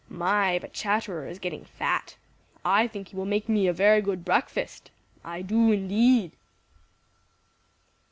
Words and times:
My, 0.09 0.57
but 0.57 0.73
Chatterer 0.73 1.27
is 1.27 1.37
getting 1.37 1.63
fat! 1.63 2.15
I 2.65 2.87
think 2.87 3.09
he 3.09 3.15
will 3.15 3.27
make 3.27 3.47
me 3.47 3.67
a 3.67 3.71
very 3.71 4.01
good 4.01 4.25
breakfast. 4.25 4.89
I 5.23 5.43
do, 5.43 5.71
indeed!" 5.71 6.31